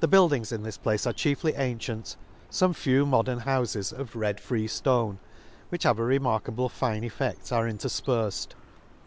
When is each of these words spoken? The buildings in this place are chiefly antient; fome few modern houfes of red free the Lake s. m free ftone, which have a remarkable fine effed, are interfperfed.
The 0.00 0.06
buildings 0.06 0.52
in 0.52 0.64
this 0.64 0.76
place 0.76 1.06
are 1.06 1.14
chiefly 1.14 1.54
antient; 1.56 2.14
fome 2.50 2.76
few 2.76 3.06
modern 3.06 3.40
houfes 3.40 3.90
of 3.90 4.14
red 4.14 4.38
free 4.38 4.58
the 4.58 4.62
Lake 4.64 4.66
s. 4.70 4.76
m 4.76 4.80
free 4.82 4.92
ftone, 4.92 5.18
which 5.70 5.84
have 5.84 5.98
a 5.98 6.04
remarkable 6.04 6.68
fine 6.68 7.04
effed, 7.04 7.50
are 7.50 7.64
interfperfed. 7.66 8.48